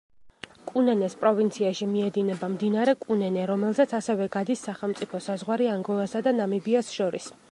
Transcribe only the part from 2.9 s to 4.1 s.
კუნენე, რომელზეც